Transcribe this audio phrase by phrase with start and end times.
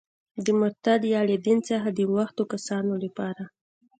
[0.45, 3.43] د مرتد یا له دین څخه د اوښتو کسانو لپاره.